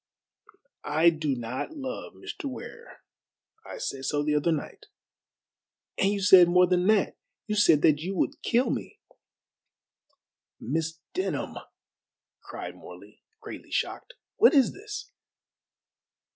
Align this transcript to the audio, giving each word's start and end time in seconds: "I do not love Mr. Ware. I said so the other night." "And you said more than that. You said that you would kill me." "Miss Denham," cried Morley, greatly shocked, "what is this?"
"I 0.83 1.11
do 1.11 1.35
not 1.35 1.77
love 1.77 2.13
Mr. 2.13 2.45
Ware. 2.45 3.01
I 3.63 3.77
said 3.77 4.03
so 4.03 4.23
the 4.23 4.33
other 4.33 4.51
night." 4.51 4.87
"And 5.99 6.11
you 6.11 6.21
said 6.21 6.47
more 6.47 6.65
than 6.65 6.87
that. 6.87 7.19
You 7.45 7.53
said 7.53 7.83
that 7.83 7.99
you 7.99 8.15
would 8.15 8.41
kill 8.41 8.71
me." 8.71 8.99
"Miss 10.59 10.97
Denham," 11.13 11.55
cried 12.41 12.73
Morley, 12.75 13.21
greatly 13.41 13.69
shocked, 13.69 14.15
"what 14.37 14.55
is 14.55 14.73
this?" 14.73 15.11